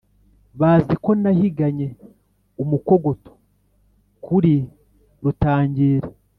bazi 0.59 0.93
ko 1.03 1.11
nahiganye 1.21 1.87
umukogoto 2.63 3.31
kuri 4.25 4.53
rutangira, 5.23 6.07